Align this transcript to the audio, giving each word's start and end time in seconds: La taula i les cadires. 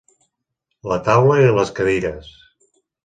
La 0.91 0.97
taula 1.09 1.35
i 1.43 1.51
les 1.59 1.75
cadires. 1.81 2.33